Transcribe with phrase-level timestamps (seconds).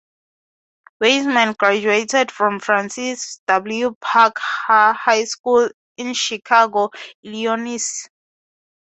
[0.99, 3.95] Weisman graduated from Francis W.
[4.01, 4.41] Parker
[4.97, 6.89] High School, in Chicago,
[7.21, 8.07] Illinois.